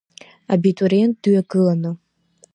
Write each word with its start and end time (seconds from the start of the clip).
Абитуриент 0.53 1.15
дҩагыланы. 1.23 1.91